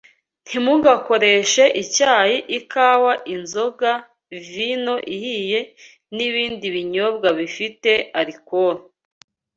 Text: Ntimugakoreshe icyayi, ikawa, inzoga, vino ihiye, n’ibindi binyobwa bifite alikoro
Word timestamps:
Ntimugakoreshe 0.45 1.63
icyayi, 1.81 2.37
ikawa, 2.57 3.13
inzoga, 3.35 3.91
vino 4.51 4.95
ihiye, 5.15 5.59
n’ibindi 6.15 6.65
binyobwa 6.75 7.27
bifite 7.39 7.91
alikoro 8.19 8.79